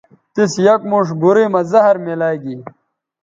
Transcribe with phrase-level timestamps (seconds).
[0.33, 2.55] تِس یک موݜ گورئ مہ زہر میلاگی